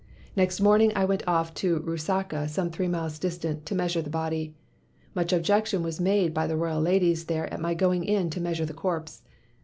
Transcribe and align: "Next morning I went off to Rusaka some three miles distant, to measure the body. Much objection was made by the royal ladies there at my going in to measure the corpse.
"Next 0.35 0.59
morning 0.59 0.91
I 0.95 1.05
went 1.05 1.21
off 1.27 1.53
to 1.53 1.79
Rusaka 1.81 2.49
some 2.49 2.71
three 2.71 2.87
miles 2.87 3.19
distant, 3.19 3.67
to 3.67 3.75
measure 3.75 4.01
the 4.01 4.09
body. 4.09 4.55
Much 5.13 5.31
objection 5.31 5.83
was 5.83 6.01
made 6.01 6.33
by 6.33 6.47
the 6.47 6.57
royal 6.57 6.81
ladies 6.81 7.25
there 7.25 7.53
at 7.53 7.61
my 7.61 7.75
going 7.75 8.03
in 8.03 8.31
to 8.31 8.41
measure 8.41 8.65
the 8.65 8.73
corpse. 8.73 9.21